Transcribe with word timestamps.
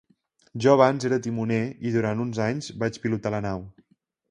Jo 0.63 0.71
abans 0.75 1.05
era 1.09 1.19
el 1.21 1.25
timoner 1.27 1.59
i 1.89 1.93
durant 1.97 2.25
uns 2.25 2.41
anys 2.49 2.73
vaig 2.85 3.01
pilotar 3.07 3.37
la 3.37 3.45
nau. 3.51 3.65